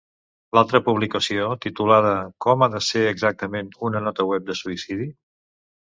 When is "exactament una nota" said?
3.13-4.27